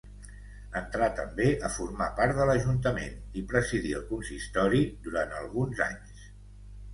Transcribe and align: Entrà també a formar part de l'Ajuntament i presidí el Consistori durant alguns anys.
Entrà 0.77 1.09
també 1.17 1.49
a 1.67 1.69
formar 1.73 2.07
part 2.19 2.35
de 2.39 2.47
l'Ajuntament 2.51 3.19
i 3.43 3.45
presidí 3.53 3.93
el 4.01 4.09
Consistori 4.15 4.83
durant 5.09 5.37
alguns 5.43 5.85
anys. 5.91 6.27